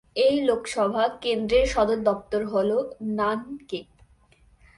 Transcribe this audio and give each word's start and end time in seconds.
এই 0.15 0.35
লোকসভা 0.41 1.03
কেন্দ্রের 1.21 1.65
সদর 1.65 1.99
দপ্তর 2.03 2.41
হল 2.45 2.71
নানকেক। 3.17 3.87